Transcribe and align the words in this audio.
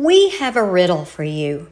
we 0.00 0.30
have 0.30 0.56
a 0.56 0.64
riddle 0.64 1.04
for 1.04 1.24
you. 1.24 1.70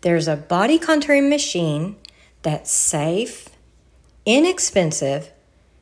There's 0.00 0.26
a 0.26 0.34
body 0.34 0.78
contouring 0.78 1.28
machine 1.28 1.96
that's 2.40 2.72
safe, 2.72 3.50
inexpensive, 4.24 5.30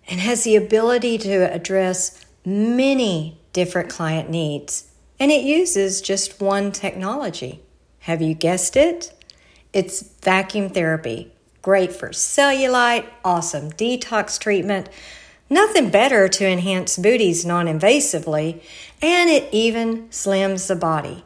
and 0.08 0.18
has 0.18 0.42
the 0.42 0.56
ability 0.56 1.18
to 1.18 1.52
address 1.54 2.26
many 2.44 3.38
different 3.52 3.90
client 3.90 4.28
needs. 4.28 4.90
And 5.20 5.30
it 5.30 5.44
uses 5.44 6.00
just 6.00 6.40
one 6.40 6.72
technology. 6.72 7.60
Have 8.00 8.20
you 8.20 8.34
guessed 8.34 8.76
it? 8.76 9.12
It's 9.72 10.02
vacuum 10.20 10.68
therapy. 10.68 11.30
Great 11.62 11.92
for 11.92 12.08
cellulite, 12.08 13.06
awesome 13.24 13.70
detox 13.70 14.36
treatment, 14.36 14.88
nothing 15.48 15.90
better 15.90 16.26
to 16.26 16.44
enhance 16.44 16.96
booties 16.98 17.46
non 17.46 17.66
invasively, 17.66 18.60
and 19.00 19.30
it 19.30 19.48
even 19.52 20.08
slims 20.08 20.66
the 20.66 20.74
body. 20.74 21.24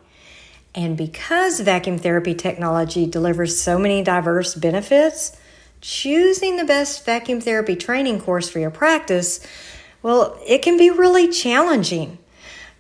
And 0.77 0.97
because 0.97 1.59
vacuum 1.61 1.99
therapy 1.99 2.35
technology 2.35 3.07
delivers 3.07 3.59
so 3.59 3.79
many 3.79 4.05
diverse 4.05 4.55
benefits, 4.55 5.35
choosing 5.81 6.57
the 6.57 6.65
best 6.65 7.05
vacuum 7.07 7.41
therapy 7.41 7.75
training 7.75 8.21
course 8.21 8.51
for 8.51 8.59
your 8.59 8.71
practice, 8.71 9.41
well, 10.03 10.39
it 10.47 10.61
can 10.61 10.77
be 10.77 10.91
really 10.91 11.29
challenging. 11.29 12.19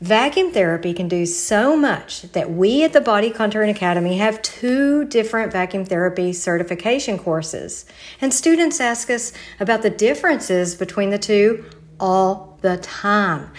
Vacuum 0.02 0.52
therapy 0.52 0.92
can 0.92 1.08
do 1.08 1.24
so 1.24 1.74
much 1.74 2.20
that 2.32 2.50
we 2.50 2.84
at 2.84 2.92
the 2.92 3.00
Body 3.00 3.30
Contouring 3.30 3.70
Academy 3.70 4.18
have 4.18 4.42
two 4.42 5.06
different 5.06 5.50
vacuum 5.50 5.86
therapy 5.86 6.34
certification 6.34 7.18
courses. 7.18 7.86
And 8.20 8.34
students 8.34 8.78
ask 8.78 9.08
us 9.08 9.32
about 9.58 9.80
the 9.80 9.88
differences 9.88 10.74
between 10.74 11.08
the 11.08 11.18
two 11.18 11.64
all 11.98 12.58
the 12.60 12.76
time. 12.76 13.50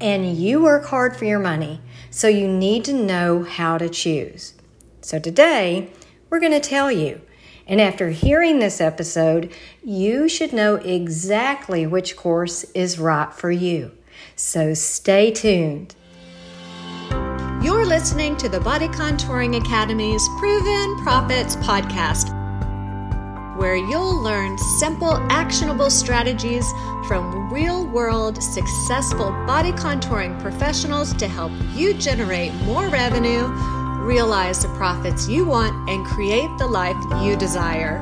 And 0.00 0.36
you 0.36 0.62
work 0.62 0.84
hard 0.84 1.16
for 1.16 1.24
your 1.24 1.40
money, 1.40 1.80
so 2.14 2.28
you 2.28 2.46
need 2.46 2.84
to 2.84 2.92
know 2.92 3.42
how 3.42 3.76
to 3.76 3.88
choose. 3.88 4.54
So 5.00 5.18
today, 5.18 5.90
we're 6.30 6.38
going 6.38 6.52
to 6.52 6.60
tell 6.60 6.90
you. 6.90 7.20
And 7.66 7.80
after 7.80 8.10
hearing 8.10 8.60
this 8.60 8.80
episode, 8.80 9.52
you 9.82 10.28
should 10.28 10.52
know 10.52 10.76
exactly 10.76 11.88
which 11.88 12.14
course 12.14 12.62
is 12.72 13.00
right 13.00 13.32
for 13.32 13.50
you. 13.50 13.90
So 14.36 14.74
stay 14.74 15.32
tuned. 15.32 15.96
You're 17.60 17.84
listening 17.84 18.36
to 18.36 18.48
the 18.48 18.60
Body 18.60 18.86
Contouring 18.86 19.60
Academy's 19.60 20.28
Proven 20.38 20.96
Profits 20.98 21.56
podcast, 21.56 22.30
where 23.64 23.76
you'll 23.76 24.20
learn 24.20 24.58
simple, 24.58 25.14
actionable 25.30 25.88
strategies 25.88 26.70
from 27.08 27.50
real 27.50 27.86
world 27.86 28.42
successful 28.42 29.30
body 29.46 29.72
contouring 29.72 30.38
professionals 30.38 31.14
to 31.14 31.26
help 31.26 31.50
you 31.74 31.94
generate 31.94 32.52
more 32.66 32.88
revenue, 32.88 33.46
realize 34.04 34.60
the 34.60 34.68
profits 34.76 35.30
you 35.30 35.46
want, 35.46 35.74
and 35.88 36.04
create 36.04 36.50
the 36.58 36.66
life 36.66 36.94
you 37.24 37.38
desire. 37.38 37.96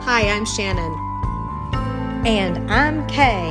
Hi, 0.00 0.28
I'm 0.28 0.44
Shannon. 0.44 0.92
And 2.26 2.68
I'm 2.68 3.06
Kay 3.06 3.46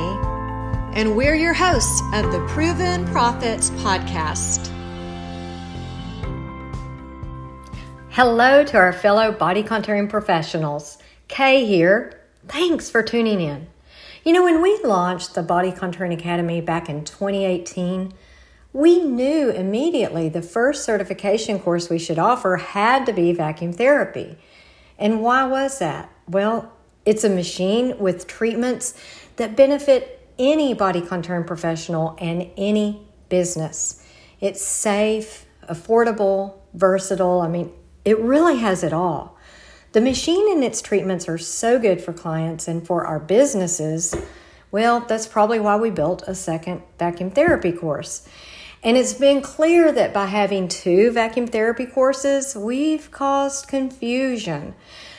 and 0.92 1.16
we're 1.16 1.36
your 1.36 1.54
hosts 1.54 2.02
of 2.12 2.32
the 2.32 2.44
Proven 2.48 3.06
Profits 3.06 3.70
podcast. 3.70 4.75
Hello 8.16 8.64
to 8.64 8.78
our 8.78 8.94
fellow 8.94 9.30
body 9.30 9.62
contouring 9.62 10.08
professionals. 10.08 10.96
Kay 11.28 11.66
here. 11.66 12.18
Thanks 12.48 12.88
for 12.88 13.02
tuning 13.02 13.42
in. 13.42 13.66
You 14.24 14.32
know, 14.32 14.42
when 14.42 14.62
we 14.62 14.80
launched 14.82 15.34
the 15.34 15.42
Body 15.42 15.70
Contouring 15.70 16.14
Academy 16.14 16.62
back 16.62 16.88
in 16.88 17.04
2018, 17.04 18.14
we 18.72 19.00
knew 19.00 19.50
immediately 19.50 20.30
the 20.30 20.40
first 20.40 20.82
certification 20.82 21.58
course 21.58 21.90
we 21.90 21.98
should 21.98 22.18
offer 22.18 22.56
had 22.56 23.04
to 23.04 23.12
be 23.12 23.34
vacuum 23.34 23.74
therapy. 23.74 24.38
And 24.98 25.20
why 25.20 25.44
was 25.44 25.78
that? 25.80 26.10
Well, 26.26 26.72
it's 27.04 27.22
a 27.22 27.28
machine 27.28 27.98
with 27.98 28.26
treatments 28.26 28.98
that 29.36 29.58
benefit 29.58 30.26
any 30.38 30.72
body 30.72 31.02
contouring 31.02 31.46
professional 31.46 32.16
and 32.18 32.50
any 32.56 33.06
business. 33.28 34.02
It's 34.40 34.64
safe, 34.64 35.44
affordable, 35.68 36.54
versatile. 36.72 37.42
I 37.42 37.48
mean, 37.48 37.74
it 38.06 38.18
really 38.20 38.58
has 38.58 38.84
it 38.84 38.92
all. 38.92 39.36
The 39.90 40.00
machine 40.00 40.50
and 40.52 40.62
its 40.62 40.80
treatments 40.80 41.28
are 41.28 41.38
so 41.38 41.78
good 41.78 42.00
for 42.00 42.12
clients 42.12 42.68
and 42.68 42.86
for 42.86 43.04
our 43.04 43.18
businesses. 43.18 44.14
Well, 44.70 45.00
that's 45.00 45.26
probably 45.26 45.58
why 45.58 45.76
we 45.76 45.90
built 45.90 46.22
a 46.26 46.34
second 46.34 46.82
vacuum 46.98 47.32
therapy 47.32 47.72
course. 47.72 48.26
And 48.84 48.96
it's 48.96 49.14
been 49.14 49.42
clear 49.42 49.90
that 49.90 50.14
by 50.14 50.26
having 50.26 50.68
two 50.68 51.10
vacuum 51.10 51.48
therapy 51.48 51.84
courses, 51.84 52.54
we've 52.54 53.10
caused 53.10 53.66
confusion. 53.66 54.76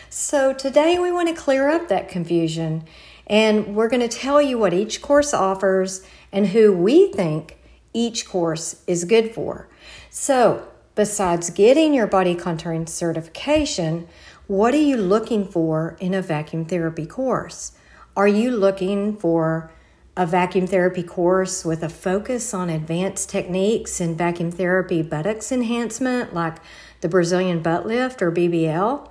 So 0.09 0.53
today 0.53 0.97
we 0.97 1.11
want 1.11 1.27
to 1.27 1.35
clear 1.35 1.69
up 1.69 1.89
that 1.89 2.07
confusion 2.07 2.85
and 3.25 3.75
we're 3.75 3.89
going 3.89 4.07
to 4.07 4.17
tell 4.17 4.41
you 4.41 4.57
what 4.57 4.73
each 4.73 5.01
course 5.01 5.33
offers 5.33 6.05
and 6.31 6.47
who 6.47 6.71
we 6.71 7.11
think 7.11 7.57
each 7.93 8.25
course 8.25 8.81
is 8.87 9.03
good 9.03 9.33
for. 9.33 9.67
So, 10.09 10.65
besides 10.97 11.51
getting 11.51 11.93
your 11.93 12.07
body 12.07 12.35
contouring 12.35 12.89
certification, 12.89 14.07
what 14.47 14.73
are 14.73 14.77
you 14.77 14.97
looking 14.97 15.47
for 15.47 15.95
in 15.99 16.13
a 16.13 16.21
vacuum 16.21 16.65
therapy 16.65 17.05
course? 17.05 17.73
Are 18.15 18.27
you 18.27 18.49
looking 18.49 19.15
for 19.15 19.71
a 20.17 20.25
vacuum 20.25 20.65
therapy 20.65 21.03
course 21.03 21.63
with 21.63 21.83
a 21.83 21.89
focus 21.89 22.51
on 22.51 22.71
advanced 22.71 23.29
techniques 23.29 24.01
in 24.01 24.17
vacuum 24.17 24.51
therapy 24.51 25.03
buttocks 25.03 25.51
enhancement, 25.51 26.33
like 26.33 26.57
the 27.01 27.07
Brazilian 27.07 27.61
butt 27.61 27.85
lift 27.85 28.21
or 28.23 28.31
BBL? 28.31 29.07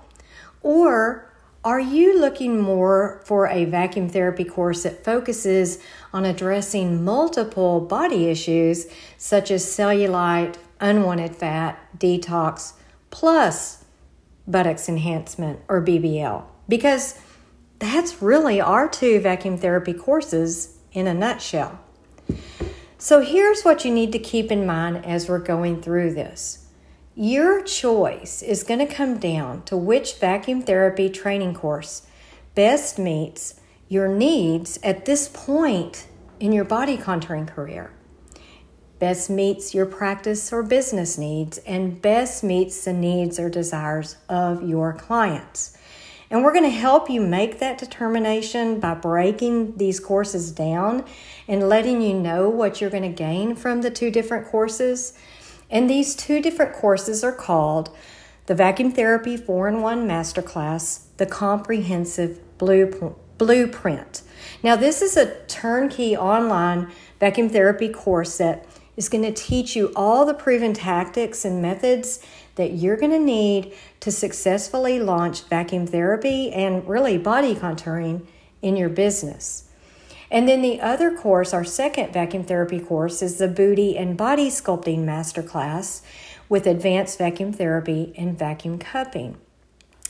Or 0.62 1.32
are 1.64 1.80
you 1.80 2.18
looking 2.18 2.60
more 2.60 3.22
for 3.24 3.46
a 3.46 3.64
vacuum 3.64 4.08
therapy 4.08 4.44
course 4.44 4.82
that 4.82 5.04
focuses 5.04 5.78
on 6.12 6.24
addressing 6.24 7.04
multiple 7.04 7.80
body 7.80 8.26
issues 8.26 8.86
such 9.16 9.52
as 9.52 9.64
cellulite, 9.64 10.56
unwanted 10.80 11.36
fat, 11.36 11.78
detox, 11.98 12.74
plus 13.10 13.84
buttocks 14.46 14.88
enhancement 14.88 15.60
or 15.68 15.82
BBL? 15.82 16.44
Because 16.68 17.18
that's 17.78 18.22
really 18.22 18.60
our 18.60 18.88
two 18.88 19.20
vacuum 19.20 19.56
therapy 19.56 19.92
courses 19.92 20.78
in 20.92 21.06
a 21.06 21.14
nutshell. 21.14 21.78
So 22.98 23.20
here's 23.20 23.62
what 23.62 23.84
you 23.84 23.92
need 23.92 24.12
to 24.12 24.18
keep 24.18 24.50
in 24.50 24.66
mind 24.66 25.04
as 25.04 25.28
we're 25.28 25.38
going 25.38 25.82
through 25.82 26.14
this. 26.14 26.66
Your 27.14 27.62
choice 27.62 28.42
is 28.42 28.62
going 28.62 28.80
to 28.80 28.92
come 28.92 29.18
down 29.18 29.62
to 29.64 29.76
which 29.76 30.16
vacuum 30.18 30.62
therapy 30.62 31.08
training 31.08 31.54
course 31.54 32.06
best 32.54 32.98
meets 32.98 33.60
your 33.88 34.08
needs 34.08 34.78
at 34.82 35.04
this 35.04 35.28
point 35.28 36.08
in 36.40 36.52
your 36.52 36.64
body 36.64 36.96
contouring 36.96 37.46
career. 37.46 37.92
Best 38.98 39.28
meets 39.28 39.74
your 39.74 39.86
practice 39.86 40.52
or 40.52 40.62
business 40.62 41.18
needs, 41.18 41.58
and 41.58 42.00
best 42.00 42.42
meets 42.42 42.84
the 42.84 42.92
needs 42.92 43.38
or 43.38 43.50
desires 43.50 44.16
of 44.28 44.66
your 44.66 44.92
clients. 44.92 45.76
And 46.30 46.42
we're 46.42 46.52
going 46.52 46.64
to 46.64 46.70
help 46.70 47.08
you 47.08 47.20
make 47.20 47.60
that 47.60 47.78
determination 47.78 48.80
by 48.80 48.94
breaking 48.94 49.76
these 49.76 50.00
courses 50.00 50.50
down 50.50 51.04
and 51.46 51.68
letting 51.68 52.02
you 52.02 52.14
know 52.14 52.48
what 52.48 52.80
you're 52.80 52.90
going 52.90 53.02
to 53.02 53.08
gain 53.08 53.54
from 53.54 53.82
the 53.82 53.90
two 53.90 54.10
different 54.10 54.48
courses 54.48 55.12
and 55.70 55.90
these 55.90 56.14
two 56.14 56.40
different 56.40 56.74
courses 56.74 57.24
are 57.24 57.32
called 57.32 57.90
the 58.46 58.54
Vacuum 58.54 58.92
Therapy 58.92 59.36
4 59.36 59.68
in 59.68 59.80
1 59.82 60.06
Masterclass, 60.06 61.06
the 61.16 61.26
Comprehensive 61.26 62.40
Blueprint. 62.58 64.22
Now, 64.62 64.76
this 64.76 65.02
is 65.02 65.16
a 65.16 65.34
turnkey 65.46 66.16
online 66.16 66.92
vacuum 67.18 67.48
therapy 67.48 67.88
course 67.88 68.38
that 68.38 68.64
is 68.96 69.08
going 69.08 69.24
to 69.24 69.32
teach 69.32 69.76
you 69.76 69.92
all 69.94 70.24
the 70.24 70.34
proven 70.34 70.72
tactics 70.72 71.44
and 71.44 71.60
methods 71.60 72.20
that 72.54 72.72
you're 72.72 72.96
going 72.96 73.12
to 73.12 73.18
need 73.18 73.72
to 74.00 74.10
successfully 74.10 74.98
launch 74.98 75.42
vacuum 75.42 75.86
therapy 75.86 76.50
and 76.52 76.88
really 76.88 77.18
body 77.18 77.54
contouring 77.54 78.26
in 78.62 78.76
your 78.76 78.88
business. 78.88 79.64
And 80.30 80.48
then 80.48 80.62
the 80.62 80.80
other 80.80 81.16
course, 81.16 81.54
our 81.54 81.64
second 81.64 82.12
vacuum 82.12 82.44
therapy 82.44 82.80
course, 82.80 83.22
is 83.22 83.38
the 83.38 83.48
Booty 83.48 83.96
and 83.96 84.16
Body 84.16 84.48
Sculpting 84.48 85.04
Masterclass 85.04 86.02
with 86.48 86.66
advanced 86.66 87.18
vacuum 87.18 87.52
therapy 87.52 88.12
and 88.16 88.38
vacuum 88.38 88.78
cupping. 88.78 89.36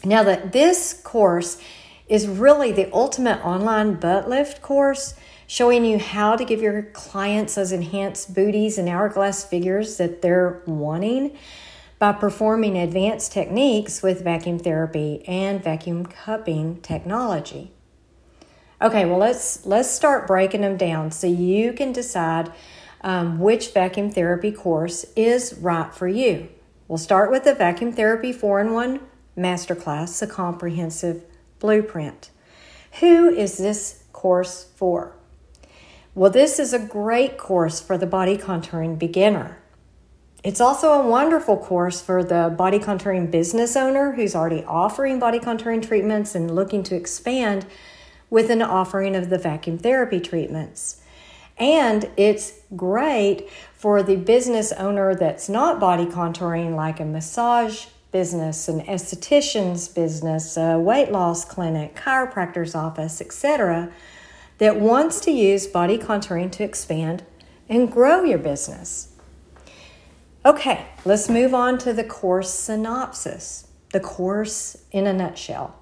Now, 0.04 0.22
that 0.22 0.52
this 0.52 0.98
course 1.02 1.60
is 2.08 2.28
really 2.28 2.72
the 2.72 2.90
ultimate 2.92 3.44
online 3.44 3.94
butt 3.94 4.28
lift 4.28 4.62
course, 4.62 5.14
showing 5.46 5.84
you 5.84 5.98
how 5.98 6.36
to 6.36 6.44
give 6.44 6.60
your 6.60 6.82
clients 6.82 7.54
those 7.54 7.72
enhanced 7.72 8.34
booties 8.34 8.78
and 8.78 8.88
hourglass 8.88 9.44
figures 9.44 9.96
that 9.96 10.22
they're 10.22 10.62
wanting 10.66 11.36
by 11.98 12.12
performing 12.12 12.76
advanced 12.76 13.32
techniques 13.32 14.02
with 14.02 14.22
vacuum 14.22 14.58
therapy 14.58 15.24
and 15.26 15.62
vacuum 15.62 16.04
cupping 16.04 16.80
technology. 16.82 17.72
Okay, 18.82 19.06
well 19.06 19.18
let's 19.18 19.64
let's 19.64 19.90
start 19.90 20.26
breaking 20.26 20.60
them 20.60 20.76
down 20.76 21.10
so 21.10 21.26
you 21.26 21.72
can 21.72 21.92
decide 21.92 22.52
um, 23.00 23.38
which 23.38 23.72
vacuum 23.72 24.10
therapy 24.10 24.52
course 24.52 25.06
is 25.16 25.54
right 25.60 25.94
for 25.94 26.08
you. 26.08 26.48
We'll 26.88 26.98
start 26.98 27.32
with 27.32 27.42
the 27.42 27.54
Vacuum 27.54 27.92
Therapy 27.92 28.32
4 28.32 28.60
in 28.60 28.72
1 28.72 29.00
Masterclass, 29.36 30.22
a 30.22 30.26
comprehensive 30.26 31.24
blueprint. 31.58 32.30
Who 33.00 33.28
is 33.28 33.58
this 33.58 34.04
course 34.12 34.68
for? 34.76 35.15
Well, 36.16 36.30
this 36.30 36.58
is 36.58 36.72
a 36.72 36.78
great 36.78 37.36
course 37.36 37.78
for 37.78 37.98
the 37.98 38.06
body 38.06 38.38
contouring 38.38 38.98
beginner. 38.98 39.58
It's 40.42 40.62
also 40.62 40.92
a 40.92 41.06
wonderful 41.06 41.58
course 41.58 42.00
for 42.00 42.24
the 42.24 42.54
body 42.56 42.78
contouring 42.78 43.30
business 43.30 43.76
owner 43.76 44.12
who's 44.12 44.34
already 44.34 44.64
offering 44.64 45.18
body 45.18 45.38
contouring 45.38 45.86
treatments 45.86 46.34
and 46.34 46.54
looking 46.54 46.82
to 46.84 46.94
expand 46.94 47.66
with 48.30 48.48
an 48.48 48.62
offering 48.62 49.14
of 49.14 49.28
the 49.28 49.36
vacuum 49.36 49.76
therapy 49.76 50.18
treatments. 50.18 51.02
And 51.58 52.08
it's 52.16 52.60
great 52.74 53.50
for 53.74 54.02
the 54.02 54.16
business 54.16 54.72
owner 54.72 55.14
that's 55.14 55.50
not 55.50 55.78
body 55.78 56.06
contouring, 56.06 56.74
like 56.74 56.98
a 56.98 57.04
massage 57.04 57.88
business, 58.10 58.68
an 58.68 58.80
esthetician's 58.86 59.86
business, 59.88 60.56
a 60.56 60.78
weight 60.78 61.12
loss 61.12 61.44
clinic, 61.44 61.94
chiropractor's 61.94 62.74
office, 62.74 63.20
etc., 63.20 63.92
that 64.58 64.80
wants 64.80 65.20
to 65.20 65.30
use 65.30 65.66
body 65.66 65.98
contouring 65.98 66.50
to 66.52 66.64
expand 66.64 67.24
and 67.68 67.90
grow 67.90 68.22
your 68.22 68.38
business. 68.38 69.12
Okay, 70.44 70.86
let's 71.04 71.28
move 71.28 71.54
on 71.54 71.78
to 71.78 71.92
the 71.92 72.04
course 72.04 72.54
synopsis, 72.54 73.66
the 73.92 74.00
course 74.00 74.76
in 74.92 75.06
a 75.06 75.12
nutshell. 75.12 75.74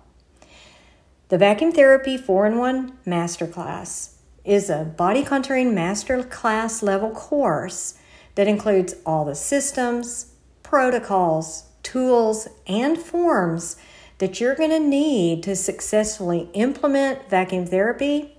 The 1.29 1.39
Vacuum 1.39 1.73
Therapy 1.73 2.17
4 2.17 2.47
in 2.47 2.59
1 2.59 2.99
Masterclass 3.07 4.15
is 4.45 4.69
a 4.69 4.85
body 4.85 5.25
contouring 5.25 5.73
masterclass 5.73 6.83
level 6.83 7.11
course 7.11 7.99
that 8.35 8.49
includes 8.49 8.95
all 9.07 9.25
the 9.25 9.35
systems, 9.35 10.33
protocols, 10.63 11.67
tools, 11.83 12.49
and 12.67 12.99
forms 12.99 13.77
that 14.19 14.41
you're 14.41 14.55
going 14.55 14.71
to 14.71 14.81
need 14.81 15.43
to 15.43 15.57
successfully 15.57 16.49
implement 16.53 17.29
vacuum 17.31 17.67
therapy 17.67 18.34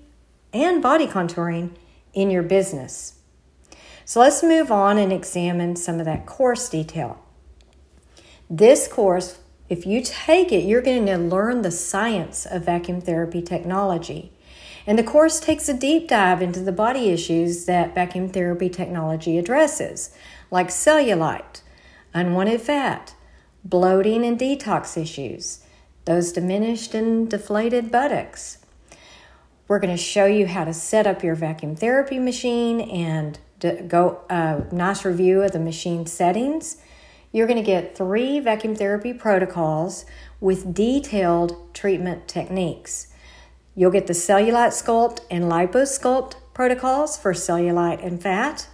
and 0.55 0.81
body 0.81 1.05
contouring 1.05 1.71
in 2.13 2.31
your 2.31 2.43
business. 2.43 3.19
So 4.05 4.21
let's 4.21 4.41
move 4.41 4.71
on 4.71 4.97
and 4.97 5.11
examine 5.11 5.75
some 5.75 5.99
of 5.99 6.05
that 6.05 6.25
course 6.25 6.69
detail. 6.69 7.21
This 8.49 8.87
course, 8.87 9.39
if 9.67 9.85
you 9.85 10.01
take 10.03 10.51
it, 10.51 10.63
you're 10.63 10.81
going 10.81 11.05
to 11.07 11.17
learn 11.17 11.61
the 11.61 11.71
science 11.71 12.45
of 12.45 12.65
vacuum 12.65 13.01
therapy 13.01 13.41
technology. 13.41 14.31
And 14.87 14.97
the 14.97 15.03
course 15.03 15.39
takes 15.39 15.67
a 15.67 15.73
deep 15.73 16.07
dive 16.07 16.41
into 16.41 16.59
the 16.59 16.71
body 16.71 17.09
issues 17.09 17.65
that 17.65 17.95
vacuum 17.95 18.29
therapy 18.29 18.69
technology 18.69 19.37
addresses, 19.37 20.15
like 20.51 20.67
cellulite, 20.67 21.61
unwanted 22.13 22.61
fat, 22.61 23.15
bloating 23.63 24.23
and 24.23 24.39
detox 24.39 24.95
issues, 24.95 25.65
those 26.05 26.31
diminished 26.31 26.93
and 26.93 27.29
deflated 27.29 27.91
buttocks. 27.91 28.59
We're 29.67 29.79
going 29.79 29.95
to 29.95 30.01
show 30.01 30.27
you 30.27 30.45
how 30.45 30.63
to 30.63 30.73
set 30.73 31.07
up 31.07 31.23
your 31.23 31.33
vacuum 31.33 31.75
therapy 31.75 32.19
machine 32.19 32.81
and 32.81 33.39
go 33.87 34.21
a 34.29 34.33
uh, 34.33 34.63
nice 34.71 35.03
review 35.03 35.41
of 35.41 35.53
the 35.53 35.59
machine 35.59 36.05
settings. 36.05 36.77
You're 37.31 37.47
going 37.47 37.57
to 37.57 37.65
get 37.65 37.97
three 37.97 38.39
vacuum 38.39 38.75
therapy 38.75 39.11
protocols 39.11 40.05
with 40.39 40.75
detailed 40.75 41.73
treatment 41.73 42.27
techniques. 42.27 43.07
You'll 43.73 43.89
get 43.89 44.05
the 44.05 44.13
cellulite 44.13 44.69
sculpt 44.69 45.21
and 45.31 45.45
liposculpt 45.45 46.35
protocols 46.53 47.17
for 47.17 47.33
cellulite 47.33 48.05
and 48.05 48.21
fat, 48.21 48.67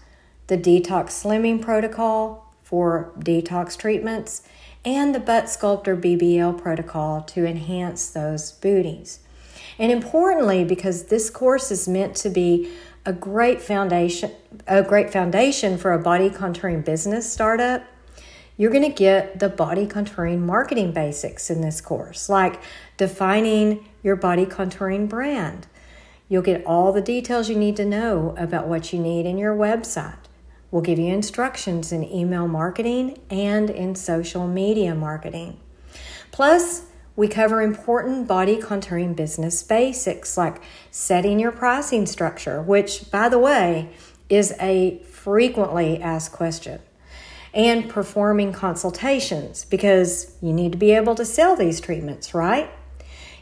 the 0.47 0.57
detox 0.57 1.11
slimming 1.11 1.61
protocol 1.61 2.53
for 2.63 3.13
detox 3.17 3.77
treatments, 3.77 4.45
and 4.83 5.15
the 5.15 5.21
butt 5.21 5.49
sculptor 5.49 5.95
BBL 5.95 6.61
protocol 6.61 7.21
to 7.21 7.45
enhance 7.45 8.09
those 8.09 8.51
booties. 8.51 9.19
And 9.81 9.91
importantly, 9.91 10.63
because 10.63 11.05
this 11.05 11.31
course 11.31 11.71
is 11.71 11.87
meant 11.87 12.15
to 12.17 12.29
be 12.29 12.71
a 13.03 13.11
great 13.11 13.59
foundation, 13.63 14.31
a 14.67 14.83
great 14.83 15.11
foundation 15.11 15.75
for 15.79 15.91
a 15.91 15.97
body 15.97 16.29
contouring 16.29 16.85
business 16.85 17.33
startup, 17.33 17.83
you're 18.57 18.69
going 18.69 18.87
to 18.87 18.95
get 18.95 19.39
the 19.39 19.49
body 19.49 19.87
contouring 19.87 20.41
marketing 20.41 20.91
basics 20.91 21.49
in 21.49 21.61
this 21.61 21.81
course, 21.81 22.29
like 22.29 22.61
defining 22.97 23.89
your 24.03 24.15
body 24.15 24.45
contouring 24.45 25.09
brand. 25.09 25.65
You'll 26.29 26.43
get 26.43 26.63
all 26.63 26.93
the 26.93 27.01
details 27.01 27.49
you 27.49 27.55
need 27.55 27.75
to 27.77 27.85
know 27.85 28.35
about 28.37 28.67
what 28.67 28.93
you 28.93 28.99
need 28.99 29.25
in 29.25 29.39
your 29.39 29.55
website. 29.55 30.19
We'll 30.69 30.83
give 30.83 30.99
you 30.99 31.11
instructions 31.11 31.91
in 31.91 32.03
email 32.03 32.47
marketing 32.47 33.19
and 33.31 33.67
in 33.71 33.95
social 33.95 34.47
media 34.47 34.93
marketing. 34.93 35.59
Plus, 36.31 36.83
we 37.15 37.27
cover 37.27 37.61
important 37.61 38.27
body 38.27 38.57
contouring 38.57 39.15
business 39.15 39.61
basics 39.63 40.37
like 40.37 40.61
setting 40.89 41.39
your 41.39 41.51
pricing 41.51 42.05
structure, 42.05 42.61
which, 42.61 43.11
by 43.11 43.29
the 43.29 43.39
way, 43.39 43.89
is 44.29 44.53
a 44.59 44.99
frequently 44.99 46.01
asked 46.01 46.31
question, 46.31 46.79
and 47.53 47.89
performing 47.89 48.53
consultations 48.53 49.65
because 49.65 50.35
you 50.41 50.53
need 50.53 50.71
to 50.71 50.77
be 50.77 50.91
able 50.91 51.15
to 51.15 51.25
sell 51.25 51.55
these 51.55 51.81
treatments, 51.81 52.33
right? 52.33 52.69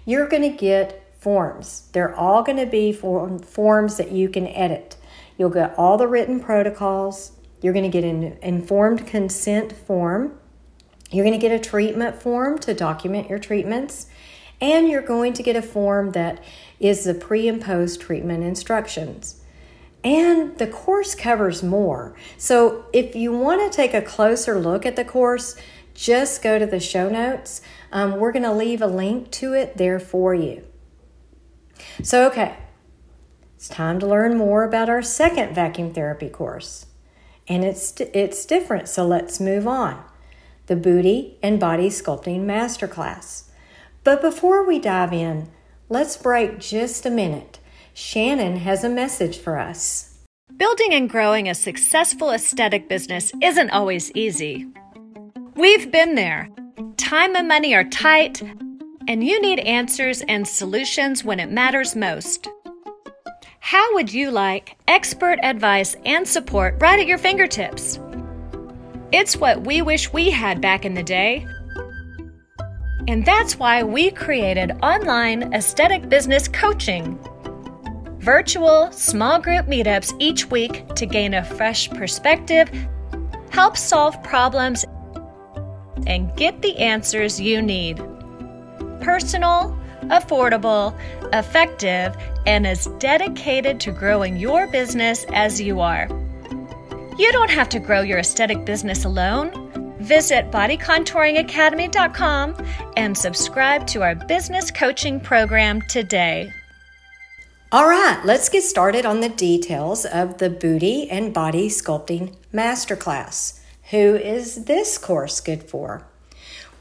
you're 0.10 0.28
going 0.28 0.42
to 0.42 0.50
get 0.50 1.14
forms. 1.20 1.88
They're 1.92 2.16
all 2.16 2.42
going 2.42 2.58
to 2.58 2.66
be 2.66 2.92
form, 2.92 3.38
forms 3.38 3.98
that 3.98 4.12
you 4.12 4.28
can 4.28 4.48
edit. 4.48 4.96
You'll 5.38 5.52
get 5.52 5.78
all 5.78 6.00
the 6.00 6.08
written 6.08 6.40
protocols. 6.40 7.34
You're 7.62 7.74
going 7.74 7.90
to 7.90 7.92
get 7.92 8.04
an 8.04 8.40
informed 8.42 9.06
consent 9.06 9.72
form. 9.72 10.39
You're 11.12 11.26
going 11.26 11.40
to 11.40 11.48
get 11.48 11.52
a 11.52 11.60
treatment 11.60 12.22
form 12.22 12.60
to 12.60 12.74
document 12.74 13.30
your 13.30 13.40
treatments. 13.40 14.08
And 14.62 14.90
you're 14.90 15.02
going 15.02 15.34
to 15.34 15.44
get 15.44 15.56
a 15.56 15.62
form 15.62 16.12
that 16.12 16.44
is 16.80 17.04
the 17.04 17.14
pre 17.14 17.48
and 17.48 17.62
post 17.62 18.02
treatment 18.02 18.44
instructions. 18.44 19.42
And 20.04 20.58
the 20.58 20.68
course 20.68 21.16
covers 21.16 21.64
more. 21.64 22.16
So 22.38 22.86
if 22.94 23.16
you 23.16 23.32
want 23.32 23.70
to 23.70 23.76
take 23.76 23.94
a 23.94 24.02
closer 24.02 24.60
look 24.60 24.86
at 24.86 24.96
the 24.96 25.06
course, 25.06 25.56
just 25.94 26.42
go 26.42 26.58
to 26.58 26.66
the 26.66 26.80
show 26.80 27.10
notes. 27.10 27.62
Um, 27.92 28.18
we're 28.18 28.32
going 28.32 28.44
to 28.44 28.54
leave 28.54 28.82
a 28.82 28.88
link 28.88 29.32
to 29.32 29.54
it 29.54 29.78
there 29.78 30.00
for 30.00 30.34
you. 30.34 30.64
So, 32.02 32.28
okay, 32.28 32.58
it's 33.56 33.68
time 33.68 34.00
to 34.00 34.08
learn 34.08 34.38
more 34.38 34.64
about 34.64 34.90
our 34.90 35.02
second 35.02 35.54
vacuum 35.54 35.94
therapy 35.94 36.30
course. 36.30 36.86
And 37.48 37.66
it's, 37.66 38.00
it's 38.00 38.46
different, 38.46 38.88
so 38.88 39.06
let's 39.06 39.40
move 39.40 39.68
on. 39.68 40.02
The 40.70 40.76
Booty 40.76 41.36
and 41.42 41.60
Body 41.60 41.90
Sculpting 41.90 42.46
Masterclass. 42.46 43.46
But 44.04 44.22
before 44.22 44.68
we 44.68 44.78
dive 44.78 45.12
in, 45.12 45.50
let's 45.90 46.16
break 46.16 46.60
just 46.60 47.08
a 47.08 47.10
minute. 47.10 47.58
Shannon 47.96 48.58
has 48.58 48.84
a 48.84 48.90
message 48.90 49.40
for 49.40 49.58
us. 49.58 50.20
Building 50.56 50.94
and 50.94 51.10
growing 51.10 51.50
a 51.50 51.56
successful 51.56 52.30
aesthetic 52.30 52.88
business 52.88 53.32
isn't 53.42 53.72
always 53.72 54.12
easy. 54.12 54.68
We've 55.56 55.92
been 55.92 56.14
there. 56.14 56.50
Time 56.98 57.36
and 57.36 57.48
money 57.48 57.74
are 57.74 57.84
tight, 57.86 58.44
and 59.08 59.24
you 59.24 59.42
need 59.42 59.58
answers 59.62 60.22
and 60.22 60.48
solutions 60.48 61.24
when 61.24 61.40
it 61.40 61.50
matters 61.50 61.96
most. 61.96 62.48
How 63.60 63.96
would 63.96 64.14
you 64.14 64.30
like 64.30 64.78
expert 64.88 65.40
advice 65.42 65.96
and 66.06 66.28
support 66.28 66.76
right 66.80 67.00
at 67.00 67.08
your 67.08 67.18
fingertips? 67.18 68.00
It's 69.12 69.36
what 69.36 69.66
we 69.66 69.82
wish 69.82 70.14
we 70.14 70.30
had 70.30 70.62
back 70.62 70.86
in 70.86 70.94
the 70.94 71.02
day. 71.02 71.48
And 73.08 73.26
that's 73.26 73.58
why 73.58 73.82
we 73.82 74.12
created 74.12 74.72
online 74.84 75.52
aesthetic 75.52 76.10
business 76.10 76.48
coaching. 76.48 77.18
Virtual 78.20 78.92
small 78.92 79.40
group 79.40 79.66
meetups 79.66 80.14
each 80.20 80.52
week 80.52 80.86
to 80.94 81.08
gain 81.08 81.34
a 81.34 81.44
fresh 81.44 81.90
perspective, 81.90 82.70
help 83.50 83.78
solve 83.78 84.22
problems, 84.22 84.86
and 86.06 86.36
get 86.36 86.62
the 86.62 86.78
answers 86.78 87.42
you 87.42 87.64
need. 87.64 87.98
Personal, 89.02 89.76
affordable, 90.04 90.96
effective, 91.34 92.16
and 92.46 92.68
as 92.68 92.86
dedicated 93.00 93.80
to 93.80 93.92
growing 93.92 94.38
your 94.38 94.68
business 94.68 95.26
as 95.34 95.60
you 95.60 95.80
are. 95.80 96.08
You 97.20 97.32
don't 97.34 97.52
have 97.52 97.68
to 97.70 97.80
grow 97.80 98.00
your 98.00 98.20
aesthetic 98.20 98.64
business 98.64 99.04
alone. 99.04 99.52
Visit 100.00 100.52
bodycontouringacademy.com 100.52 102.66
and 102.96 103.18
subscribe 103.18 103.86
to 103.88 104.04
our 104.04 104.16
business 104.16 104.72
coaching 104.72 105.20
program 105.20 105.82
today. 105.82 106.54
All 107.74 107.90
right, 107.90 108.22
let's 108.24 108.48
get 108.48 108.64
started 108.64 109.06
on 109.06 109.20
the 109.20 109.28
details 109.28 110.06
of 110.06 110.38
the 110.38 110.50
Booty 110.50 111.12
and 111.12 111.34
Body 111.34 111.68
Sculpting 111.68 112.36
Masterclass. 112.54 113.60
Who 113.90 114.16
is 114.16 114.64
this 114.64 114.98
course 114.98 115.42
good 115.42 115.64
for? 115.64 116.08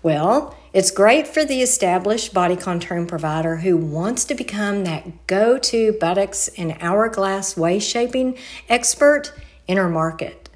Well, 0.05 0.57
it's 0.73 0.93
great 0.93 1.27
for 1.27 1.45
the 1.45 1.63
established 1.63 2.33
body 2.33 2.55
contouring 2.55 3.09
provider 3.09 3.57
who 3.57 3.77
wants 3.77 4.25
to 4.27 4.37
become 4.37 4.85
that 4.85 5.27
go 5.27 5.59
to 5.59 5.95
buttocks 5.95 6.47
and 6.57 6.77
hourglass 6.79 7.57
waist 7.57 7.91
shaping 7.91 8.39
expert 8.69 9.33
in 9.69 9.77
her 9.77 9.89
market. 9.89 10.49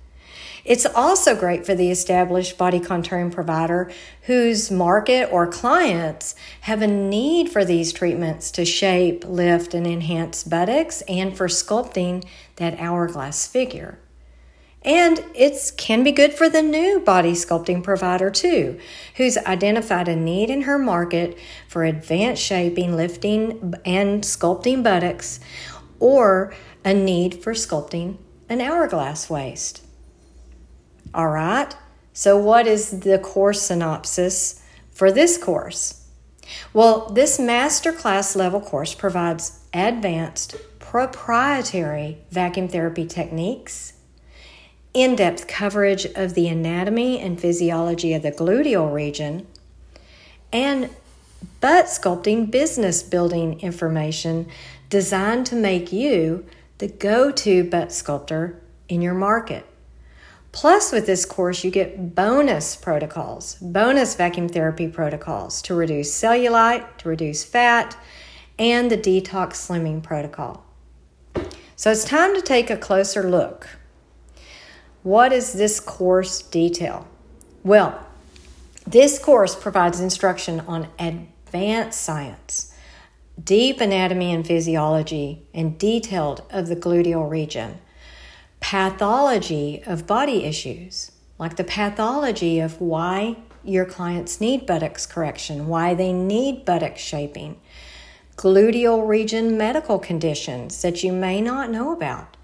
It's 0.64 0.86
also 0.86 1.34
great 1.34 1.66
for 1.66 1.74
the 1.74 1.90
established 1.90 2.56
body 2.56 2.78
contouring 2.78 3.32
provider 3.32 3.90
whose 4.22 4.70
market 4.70 5.28
or 5.32 5.46
clients 5.48 6.36
have 6.62 6.82
a 6.82 6.86
need 6.86 7.50
for 7.50 7.64
these 7.64 7.92
treatments 7.92 8.52
to 8.52 8.64
shape, 8.64 9.24
lift, 9.24 9.74
and 9.74 9.86
enhance 9.86 10.44
buttocks 10.44 11.02
and 11.02 11.36
for 11.36 11.48
sculpting 11.48 12.24
that 12.56 12.78
hourglass 12.78 13.46
figure. 13.46 13.98
And 14.84 15.24
it 15.34 15.72
can 15.76 16.04
be 16.04 16.12
good 16.12 16.32
for 16.32 16.48
the 16.48 16.62
new 16.62 17.00
body 17.00 17.32
sculpting 17.32 17.82
provider 17.82 18.30
too, 18.30 18.78
who's 19.16 19.38
identified 19.38 20.08
a 20.08 20.16
need 20.16 20.48
in 20.48 20.62
her 20.62 20.78
market 20.78 21.36
for 21.68 21.84
advanced 21.84 22.42
shaping, 22.42 22.96
lifting, 22.96 23.74
and 23.84 24.22
sculpting 24.22 24.82
buttocks, 24.82 25.40
or 25.98 26.52
a 26.84 26.94
need 26.94 27.42
for 27.42 27.52
sculpting 27.52 28.18
an 28.52 28.60
hourglass 28.60 29.30
waist. 29.30 29.82
All 31.14 31.28
right, 31.28 31.74
so 32.12 32.36
what 32.36 32.66
is 32.66 33.00
the 33.00 33.18
course 33.18 33.62
synopsis 33.62 34.62
for 34.90 35.10
this 35.10 35.38
course? 35.38 36.06
Well, 36.74 37.08
this 37.08 37.38
masterclass 37.38 38.36
level 38.36 38.60
course 38.60 38.94
provides 38.94 39.60
advanced 39.72 40.56
proprietary 40.78 42.18
vacuum 42.30 42.68
therapy 42.68 43.06
techniques, 43.06 43.94
in 44.92 45.16
depth 45.16 45.48
coverage 45.48 46.04
of 46.04 46.34
the 46.34 46.48
anatomy 46.48 47.18
and 47.18 47.40
physiology 47.40 48.12
of 48.12 48.20
the 48.20 48.32
gluteal 48.32 48.92
region, 48.92 49.46
and 50.52 50.90
butt 51.62 51.86
sculpting 51.86 52.50
business 52.50 53.02
building 53.02 53.58
information 53.60 54.46
designed 54.90 55.46
to 55.46 55.56
make 55.56 55.90
you 55.90 56.44
the 56.78 56.88
go 56.88 57.30
to 57.30 57.64
butt 57.64 57.92
sculptor 57.92 58.60
in 58.88 59.02
your 59.02 59.14
market. 59.14 59.66
Plus, 60.52 60.92
with 60.92 61.06
this 61.06 61.24
course, 61.24 61.64
you 61.64 61.70
get 61.70 62.14
bonus 62.14 62.76
protocols, 62.76 63.54
bonus 63.62 64.14
vacuum 64.14 64.48
therapy 64.48 64.86
protocols 64.86 65.62
to 65.62 65.74
reduce 65.74 66.12
cellulite, 66.12 66.98
to 66.98 67.08
reduce 67.08 67.42
fat, 67.42 67.96
and 68.58 68.90
the 68.90 68.98
detox 68.98 69.54
slimming 69.54 70.02
protocol. 70.02 70.64
So 71.74 71.90
it's 71.90 72.04
time 72.04 72.34
to 72.34 72.42
take 72.42 72.70
a 72.70 72.76
closer 72.76 73.28
look. 73.28 73.68
What 75.02 75.32
is 75.32 75.54
this 75.54 75.80
course 75.80 76.42
detail? 76.42 77.08
Well, 77.64 78.06
this 78.86 79.18
course 79.18 79.54
provides 79.56 80.00
instruction 80.00 80.60
on 80.60 80.88
advanced 80.98 82.00
science, 82.00 82.71
deep 83.42 83.80
anatomy 83.80 84.32
and 84.32 84.46
physiology, 84.46 85.42
and 85.54 85.78
detailed 85.78 86.42
of 86.50 86.68
the 86.68 86.76
gluteal 86.76 87.28
region 87.28 87.78
pathology 88.60 89.82
of 89.86 90.06
body 90.06 90.44
issues, 90.44 91.10
like 91.36 91.56
the 91.56 91.64
pathology 91.64 92.60
of 92.60 92.80
why 92.80 93.36
your 93.64 93.84
clients 93.84 94.40
need 94.40 94.64
buttocks 94.64 95.04
correction, 95.04 95.66
why 95.66 95.94
they 95.94 96.12
need 96.12 96.64
buttock 96.64 96.96
shaping, 96.96 97.60
gluteal 98.36 99.06
region 99.06 99.58
medical 99.58 99.98
conditions 99.98 100.80
that 100.80 101.02
you 101.02 101.12
may 101.12 101.40
not 101.40 101.70
know 101.70 101.92
about, 101.92 102.36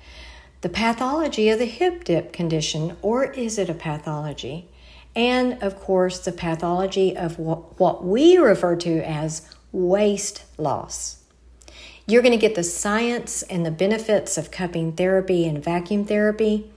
the 0.61 0.69
pathology 0.69 1.49
of 1.49 1.61
the 1.61 1.67
hip 1.67 2.03
dip 2.03 2.33
condition, 2.33 2.97
or 3.01 3.25
is 3.33 3.57
it 3.57 3.71
a 3.71 3.75
pathology? 3.75 4.69
And 5.15 5.63
of 5.63 5.79
course, 5.81 6.19
the 6.19 6.33
pathology 6.33 7.17
of 7.17 7.39
what 7.39 8.05
we 8.05 8.37
refer 8.39 8.75
to 8.77 9.09
as 9.09 9.49
waist 9.73 10.45
loss. 10.57 11.23
You're 12.07 12.23
going 12.23 12.33
to 12.33 12.39
get 12.39 12.55
the 12.55 12.65
science 12.65 13.43
and 13.43 13.67
the 13.67 13.71
benefits 13.71 14.39
of 14.39 14.51
cupping 14.51 14.93
therapy 14.93 15.47
and 15.47 15.63
vacuum 15.63 16.05
therapy, 16.05 16.71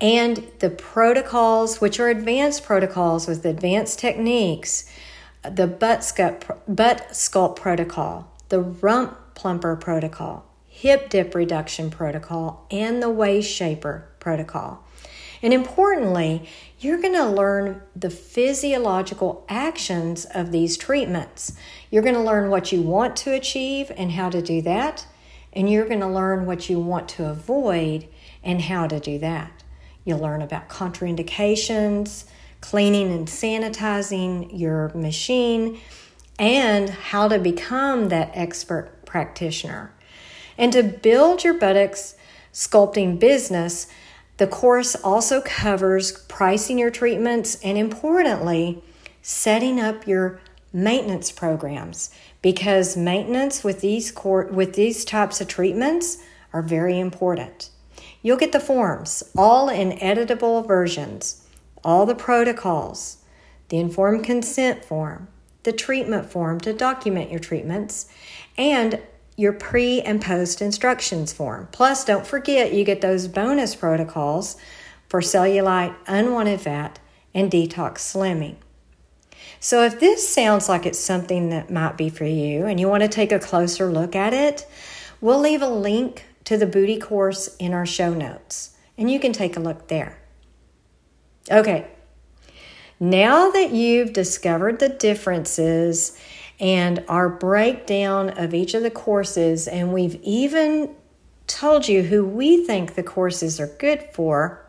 and 0.00 0.44
the 0.58 0.70
protocols, 0.70 1.80
which 1.80 2.00
are 2.00 2.08
advanced 2.08 2.64
protocols 2.64 3.28
with 3.28 3.44
advanced 3.44 3.98
techniques 3.98 4.90
the 5.42 5.66
butt 5.66 6.00
sculpt, 6.00 6.58
butt 6.68 7.08
sculpt 7.12 7.56
protocol, 7.56 8.30
the 8.50 8.60
rump 8.60 9.16
plumper 9.34 9.74
protocol, 9.76 10.44
hip 10.66 11.08
dip 11.08 11.34
reduction 11.34 11.90
protocol, 11.90 12.66
and 12.70 13.02
the 13.02 13.10
waist 13.10 13.50
shaper 13.50 14.06
protocol. 14.18 14.84
And 15.42 15.54
importantly, 15.54 16.46
you're 16.80 17.00
going 17.00 17.14
to 17.14 17.26
learn 17.26 17.82
the 17.94 18.08
physiological 18.08 19.44
actions 19.50 20.24
of 20.24 20.50
these 20.50 20.78
treatments. 20.78 21.52
You're 21.90 22.02
going 22.02 22.14
to 22.14 22.22
learn 22.22 22.50
what 22.50 22.72
you 22.72 22.80
want 22.80 23.16
to 23.16 23.34
achieve 23.34 23.92
and 23.96 24.12
how 24.12 24.30
to 24.30 24.40
do 24.40 24.62
that. 24.62 25.06
And 25.52 25.70
you're 25.70 25.86
going 25.86 26.00
to 26.00 26.08
learn 26.08 26.46
what 26.46 26.70
you 26.70 26.80
want 26.80 27.08
to 27.10 27.26
avoid 27.26 28.08
and 28.42 28.62
how 28.62 28.86
to 28.86 28.98
do 28.98 29.18
that. 29.18 29.62
You'll 30.04 30.20
learn 30.20 30.40
about 30.40 30.70
contraindications, 30.70 32.24
cleaning 32.62 33.12
and 33.12 33.28
sanitizing 33.28 34.58
your 34.58 34.88
machine, 34.94 35.78
and 36.38 36.88
how 36.88 37.28
to 37.28 37.38
become 37.38 38.08
that 38.08 38.30
expert 38.32 39.04
practitioner. 39.04 39.92
And 40.56 40.72
to 40.72 40.82
build 40.82 41.44
your 41.44 41.54
buttocks 41.54 42.14
sculpting 42.52 43.18
business, 43.18 43.86
the 44.40 44.46
course 44.46 44.94
also 45.04 45.42
covers 45.42 46.12
pricing 46.12 46.78
your 46.78 46.90
treatments 46.90 47.56
and, 47.62 47.76
importantly, 47.76 48.82
setting 49.20 49.78
up 49.78 50.06
your 50.06 50.40
maintenance 50.72 51.30
programs 51.30 52.10
because 52.40 52.96
maintenance 52.96 53.62
with 53.62 53.82
these 53.82 54.10
court, 54.10 54.50
with 54.50 54.76
these 54.76 55.04
types 55.04 55.42
of 55.42 55.48
treatments 55.48 56.22
are 56.54 56.62
very 56.62 56.98
important. 56.98 57.68
You'll 58.22 58.38
get 58.38 58.52
the 58.52 58.60
forms, 58.60 59.22
all 59.36 59.68
in 59.68 59.98
editable 59.98 60.66
versions, 60.66 61.46
all 61.84 62.06
the 62.06 62.14
protocols, 62.14 63.18
the 63.68 63.76
informed 63.76 64.24
consent 64.24 64.82
form, 64.82 65.28
the 65.64 65.72
treatment 65.72 66.30
form 66.30 66.60
to 66.60 66.72
document 66.72 67.30
your 67.30 67.40
treatments, 67.40 68.10
and 68.56 69.00
your 69.40 69.52
pre 69.54 70.02
and 70.02 70.20
post 70.20 70.60
instructions 70.60 71.32
form. 71.32 71.68
Plus, 71.72 72.04
don't 72.04 72.26
forget 72.26 72.74
you 72.74 72.84
get 72.84 73.00
those 73.00 73.26
bonus 73.26 73.74
protocols 73.74 74.56
for 75.08 75.20
cellulite, 75.20 75.96
unwanted 76.06 76.60
fat, 76.60 76.98
and 77.34 77.50
detox 77.50 77.98
slimming. 77.98 78.56
So, 79.58 79.82
if 79.82 79.98
this 79.98 80.28
sounds 80.28 80.68
like 80.68 80.84
it's 80.84 80.98
something 80.98 81.48
that 81.48 81.70
might 81.70 81.96
be 81.96 82.10
for 82.10 82.24
you 82.24 82.66
and 82.66 82.78
you 82.78 82.88
want 82.88 83.02
to 83.02 83.08
take 83.08 83.32
a 83.32 83.38
closer 83.38 83.90
look 83.90 84.14
at 84.14 84.34
it, 84.34 84.66
we'll 85.20 85.40
leave 85.40 85.62
a 85.62 85.68
link 85.68 86.26
to 86.44 86.56
the 86.56 86.66
booty 86.66 86.98
course 86.98 87.56
in 87.56 87.72
our 87.72 87.86
show 87.86 88.12
notes 88.12 88.76
and 88.98 89.10
you 89.10 89.18
can 89.18 89.32
take 89.32 89.56
a 89.56 89.60
look 89.60 89.88
there. 89.88 90.18
Okay, 91.50 91.88
now 93.00 93.50
that 93.50 93.70
you've 93.72 94.12
discovered 94.12 94.78
the 94.78 94.90
differences 94.90 96.18
and 96.60 97.02
our 97.08 97.28
breakdown 97.28 98.28
of 98.38 98.52
each 98.52 98.74
of 98.74 98.82
the 98.82 98.90
courses, 98.90 99.66
and 99.66 99.92
we've 99.92 100.20
even 100.22 100.94
told 101.46 101.88
you 101.88 102.02
who 102.02 102.24
we 102.24 102.64
think 102.64 102.94
the 102.94 103.02
courses 103.02 103.58
are 103.58 103.74
good 103.78 104.02
for. 104.12 104.64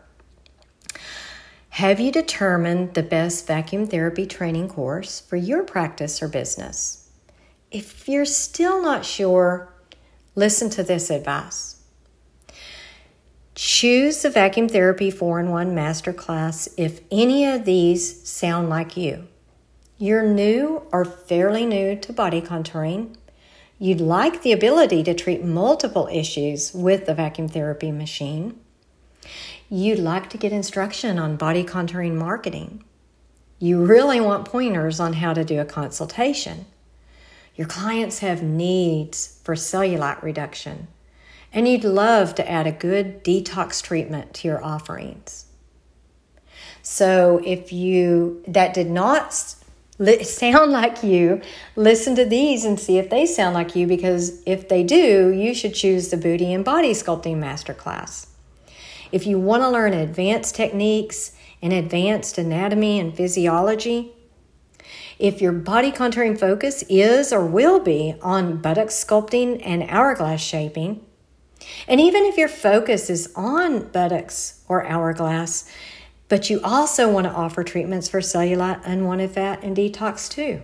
Have 1.70 2.00
you 2.00 2.10
determined 2.10 2.94
the 2.94 3.02
best 3.02 3.46
vacuum 3.46 3.86
therapy 3.86 4.26
training 4.26 4.68
course 4.68 5.20
for 5.20 5.36
your 5.36 5.62
practice 5.62 6.22
or 6.22 6.28
business? 6.28 7.10
If 7.70 8.08
you're 8.08 8.24
still 8.24 8.82
not 8.82 9.04
sure, 9.04 9.72
listen 10.34 10.70
to 10.70 10.82
this 10.82 11.08
advice. 11.08 11.82
Choose 13.54 14.22
the 14.22 14.30
Vacuum 14.30 14.68
Therapy 14.68 15.10
4 15.10 15.40
in 15.40 15.50
1 15.50 15.74
Masterclass 15.74 16.72
if 16.78 17.00
any 17.10 17.46
of 17.46 17.64
these 17.66 18.26
sound 18.28 18.70
like 18.70 18.96
you. 18.96 19.28
You're 20.02 20.26
new 20.26 20.82
or 20.90 21.04
fairly 21.04 21.64
new 21.64 21.94
to 21.94 22.12
body 22.12 22.42
contouring. 22.42 23.14
You'd 23.78 24.00
like 24.00 24.42
the 24.42 24.50
ability 24.50 25.04
to 25.04 25.14
treat 25.14 25.44
multiple 25.44 26.08
issues 26.10 26.74
with 26.74 27.06
the 27.06 27.14
vacuum 27.14 27.46
therapy 27.46 27.92
machine. 27.92 28.58
You'd 29.70 30.00
like 30.00 30.28
to 30.30 30.38
get 30.38 30.50
instruction 30.50 31.20
on 31.20 31.36
body 31.36 31.62
contouring 31.62 32.16
marketing. 32.16 32.82
You 33.60 33.84
really 33.84 34.20
want 34.20 34.44
pointers 34.44 34.98
on 34.98 35.12
how 35.12 35.34
to 35.34 35.44
do 35.44 35.60
a 35.60 35.64
consultation. 35.64 36.66
Your 37.54 37.68
clients 37.68 38.18
have 38.18 38.42
needs 38.42 39.38
for 39.44 39.54
cellulite 39.54 40.20
reduction, 40.20 40.88
and 41.52 41.68
you'd 41.68 41.84
love 41.84 42.34
to 42.34 42.50
add 42.50 42.66
a 42.66 42.72
good 42.72 43.22
detox 43.22 43.80
treatment 43.80 44.34
to 44.34 44.48
your 44.48 44.64
offerings. 44.64 45.46
So, 46.82 47.40
if 47.44 47.72
you 47.72 48.42
that 48.48 48.74
did 48.74 48.90
not 48.90 49.54
sound 50.22 50.72
like 50.72 51.02
you, 51.02 51.40
listen 51.76 52.14
to 52.16 52.24
these 52.24 52.64
and 52.64 52.78
see 52.78 52.98
if 52.98 53.10
they 53.10 53.26
sound 53.26 53.54
like 53.54 53.76
you 53.76 53.86
because 53.86 54.42
if 54.46 54.68
they 54.68 54.82
do, 54.82 55.30
you 55.30 55.54
should 55.54 55.74
choose 55.74 56.08
the 56.08 56.16
Booty 56.16 56.52
and 56.52 56.64
Body 56.64 56.92
Sculpting 56.92 57.36
Masterclass. 57.36 58.26
If 59.12 59.26
you 59.26 59.38
want 59.38 59.62
to 59.62 59.70
learn 59.70 59.92
advanced 59.92 60.54
techniques 60.54 61.32
and 61.60 61.72
advanced 61.72 62.38
anatomy 62.38 62.98
and 62.98 63.14
physiology, 63.14 64.12
if 65.18 65.40
your 65.40 65.52
body 65.52 65.92
contouring 65.92 66.38
focus 66.38 66.82
is 66.88 67.32
or 67.32 67.46
will 67.46 67.78
be 67.78 68.16
on 68.22 68.56
buttock 68.56 68.88
sculpting 68.88 69.60
and 69.64 69.84
hourglass 69.88 70.40
shaping, 70.40 71.04
And 71.86 72.00
even 72.00 72.24
if 72.24 72.36
your 72.36 72.48
focus 72.48 73.08
is 73.08 73.32
on 73.36 73.88
buttocks 73.92 74.62
or 74.66 74.84
hourglass, 74.84 75.70
but 76.32 76.48
you 76.48 76.62
also 76.64 77.12
want 77.12 77.26
to 77.26 77.30
offer 77.30 77.62
treatments 77.62 78.08
for 78.08 78.20
cellulite, 78.20 78.80
unwanted 78.86 79.32
fat, 79.32 79.62
and 79.62 79.76
detox 79.76 80.30
too. 80.30 80.62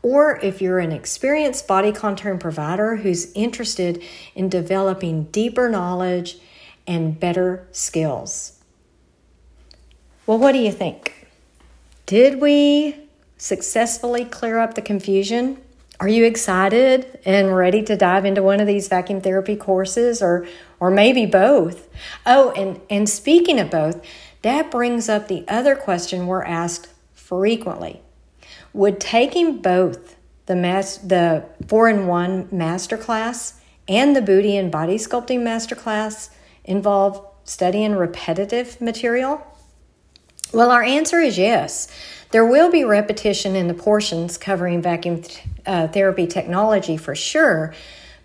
Or 0.00 0.38
if 0.44 0.62
you're 0.62 0.78
an 0.78 0.92
experienced 0.92 1.66
body 1.66 1.90
contouring 1.90 2.38
provider 2.38 2.94
who's 2.94 3.32
interested 3.32 4.00
in 4.36 4.48
developing 4.48 5.24
deeper 5.24 5.68
knowledge 5.68 6.36
and 6.86 7.18
better 7.18 7.66
skills. 7.72 8.62
Well, 10.24 10.38
what 10.38 10.52
do 10.52 10.58
you 10.58 10.70
think? 10.70 11.26
Did 12.06 12.40
we 12.40 12.94
successfully 13.36 14.24
clear 14.24 14.60
up 14.60 14.74
the 14.74 14.82
confusion? 14.82 15.60
Are 15.98 16.08
you 16.08 16.24
excited 16.24 17.18
and 17.24 17.56
ready 17.56 17.82
to 17.82 17.96
dive 17.96 18.24
into 18.24 18.42
one 18.42 18.60
of 18.60 18.66
these 18.66 18.86
vacuum 18.86 19.20
therapy 19.20 19.56
courses 19.56 20.22
or 20.22 20.46
or 20.78 20.90
maybe 20.90 21.24
both? 21.24 21.88
Oh, 22.26 22.50
and 22.52 22.80
and 22.90 23.08
speaking 23.08 23.58
of 23.58 23.70
both, 23.70 24.04
that 24.44 24.70
brings 24.70 25.08
up 25.08 25.26
the 25.26 25.42
other 25.48 25.74
question 25.74 26.26
we're 26.26 26.44
asked 26.44 26.88
frequently. 27.14 28.02
Would 28.74 29.00
taking 29.00 29.62
both 29.62 30.16
the 30.44 30.54
mas- 30.54 30.98
the 30.98 31.46
4-in-1 31.64 32.48
masterclass 32.52 33.54
and 33.88 34.14
the 34.14 34.20
booty 34.20 34.54
and 34.58 34.70
body 34.70 34.96
sculpting 34.96 35.40
masterclass 35.40 36.28
involve 36.62 37.26
studying 37.44 37.94
repetitive 37.94 38.78
material? 38.82 39.40
Well, 40.52 40.70
our 40.70 40.82
answer 40.82 41.20
is 41.20 41.38
yes. 41.38 41.88
There 42.30 42.44
will 42.44 42.70
be 42.70 42.84
repetition 42.84 43.56
in 43.56 43.66
the 43.66 43.74
portions 43.74 44.36
covering 44.36 44.82
vacuum 44.82 45.22
th- 45.22 45.42
uh, 45.64 45.88
therapy 45.88 46.26
technology 46.26 46.98
for 46.98 47.14
sure, 47.14 47.72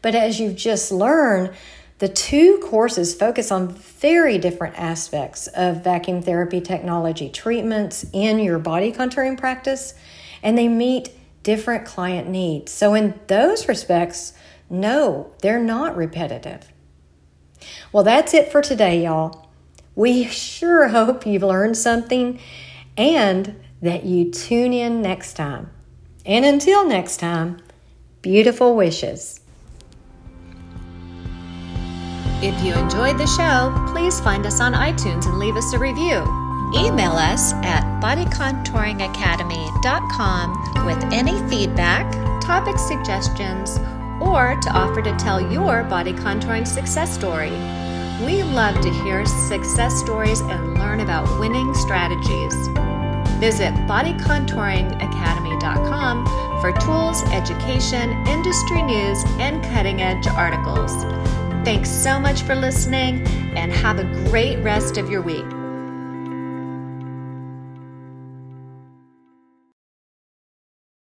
but 0.02 0.16
as 0.16 0.38
you've 0.38 0.58
just 0.58 0.92
learned, 0.92 1.54
the 2.00 2.08
two 2.08 2.60
courses 2.60 3.14
focus 3.14 3.52
on 3.52 3.68
very 3.70 4.38
different 4.38 4.80
aspects 4.80 5.48
of 5.48 5.84
vacuum 5.84 6.22
therapy 6.22 6.62
technology 6.62 7.30
treatments 7.30 8.06
in 8.14 8.40
your 8.40 8.58
body 8.58 8.92
contouring 8.92 9.38
practice, 9.38 9.94
and 10.42 10.58
they 10.58 10.70
meet 10.70 11.10
different 11.44 11.86
client 11.86 12.30
needs. 12.30 12.72
So, 12.72 12.94
in 12.94 13.20
those 13.28 13.68
respects, 13.68 14.34
no, 14.70 15.34
they're 15.42 15.62
not 15.62 15.98
repetitive. 15.98 16.72
Well, 17.92 18.04
that's 18.04 18.34
it 18.34 18.50
for 18.52 18.62
today, 18.62 19.04
y'all. 19.04 19.50
We 19.96 20.26
sure 20.26 20.88
hope 20.88 21.26
you've 21.26 21.44
learned 21.44 21.76
something 21.76 22.40
and 22.96 23.60
that 23.82 24.06
you 24.06 24.32
tune 24.32 24.72
in 24.72 25.02
next 25.02 25.34
time. 25.34 25.70
And 26.26 26.46
until 26.46 26.88
next 26.88 27.18
time, 27.18 27.58
beautiful 28.22 28.76
wishes. 28.76 29.42
If 32.42 32.64
you 32.64 32.74
enjoyed 32.74 33.18
the 33.18 33.28
show, 33.28 33.74
please 33.92 34.22
find 34.22 34.46
us 34.46 34.62
on 34.62 34.72
iTunes 34.74 35.26
and 35.26 35.40
leave 35.40 35.58
us 35.58 35.74
a 35.74 35.78
review. 35.78 36.24
Email 36.74 37.12
us 37.12 37.52
at 37.66 37.84
bodycontouringacademy.com 38.02 40.86
with 40.86 41.04
any 41.12 41.38
feedback, 41.50 42.10
topic 42.42 42.78
suggestions, 42.78 43.78
or 44.22 44.56
to 44.62 44.70
offer 44.72 45.02
to 45.02 45.14
tell 45.18 45.52
your 45.52 45.84
body 45.84 46.14
contouring 46.14 46.66
success 46.66 47.14
story. 47.14 47.52
We 48.26 48.44
love 48.44 48.80
to 48.84 48.90
hear 49.04 49.26
success 49.26 50.00
stories 50.00 50.40
and 50.40 50.76
learn 50.76 51.02
about 51.02 51.42
winning 51.42 51.74
strategies. 51.74 52.56
Visit 53.40 53.74
bodycontouringacademy.com 53.86 56.26
for 56.62 56.72
tools, 56.80 57.22
education, 57.34 58.12
industry 58.28 58.82
news, 58.84 59.22
and 59.40 59.62
cutting 59.74 60.02
edge 60.02 60.26
articles. 60.28 60.94
Thanks 61.66 61.90
so 61.90 62.20
much 62.20 62.44
for 62.44 62.56
listening 62.56 63.22
and 63.56 63.72
have 63.72 64.00
a 64.00 64.06
great 64.30 64.58
rest 64.60 64.98
of 64.98 65.10
your 65.10 65.22
week. 65.22 65.59